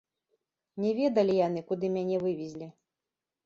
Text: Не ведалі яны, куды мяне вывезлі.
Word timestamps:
Не 0.83 0.93
ведалі 1.01 1.37
яны, 1.47 1.59
куды 1.69 1.85
мяне 2.01 2.17
вывезлі. 2.27 2.67